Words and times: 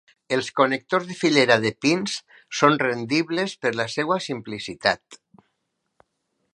Els 0.35 0.47
connectors 0.59 1.03
de 1.09 1.17
filera 1.19 1.57
de 1.65 1.71
pins 1.85 2.15
són 2.61 2.79
rendibles 2.85 3.55
per 3.67 3.75
la 3.81 3.89
seva 3.97 4.21
simplicitat. 4.31 5.21